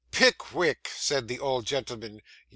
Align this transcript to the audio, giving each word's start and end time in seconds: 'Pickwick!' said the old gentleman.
'Pickwick!' 0.09 0.89
said 0.97 1.27
the 1.27 1.37
old 1.39 1.67
gentleman. 1.67 2.23